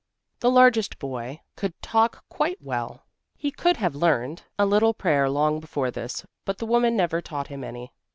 The 0.39 0.49
largest 0.49 0.97
boy 0.97 1.41
could 1.55 1.79
talk 1.79 2.27
quite 2.27 2.59
well. 2.59 3.05
He 3.37 3.51
could 3.51 3.77
have 3.77 3.93
learned 3.93 4.41
a 4.57 4.65
little 4.65 4.95
prayer 4.95 5.29
long 5.29 5.59
before 5.59 5.91
this, 5.91 6.25
but 6.43 6.57
the 6.57 6.65
woman 6.65 6.97
never 6.97 7.21
taught 7.21 7.49
him 7.49 7.63
any. 7.63 7.93